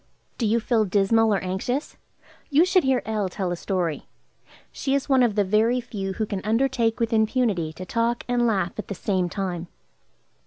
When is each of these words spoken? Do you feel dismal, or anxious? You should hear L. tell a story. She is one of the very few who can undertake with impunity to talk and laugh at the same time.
Do 0.39 0.47
you 0.47 0.59
feel 0.59 0.83
dismal, 0.83 1.31
or 1.31 1.37
anxious? 1.43 1.95
You 2.49 2.65
should 2.65 2.83
hear 2.83 3.03
L. 3.05 3.29
tell 3.29 3.51
a 3.51 3.55
story. 3.55 4.07
She 4.71 4.95
is 4.95 5.07
one 5.07 5.21
of 5.21 5.35
the 5.35 5.43
very 5.43 5.79
few 5.79 6.13
who 6.13 6.25
can 6.25 6.41
undertake 6.43 6.99
with 6.99 7.13
impunity 7.13 7.71
to 7.73 7.85
talk 7.85 8.23
and 8.27 8.47
laugh 8.47 8.79
at 8.79 8.87
the 8.87 8.95
same 8.95 9.29
time. 9.29 9.67